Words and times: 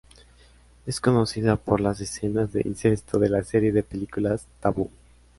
Es 0.87 0.99
conocida 0.99 1.57
por 1.57 1.79
las 1.79 2.01
escenas 2.01 2.51
de 2.51 2.63
incesto 2.65 3.19
de 3.19 3.29
la 3.29 3.43
serie 3.43 3.71
de 3.71 3.83
películas 3.83 4.47
Taboo. 4.59 4.89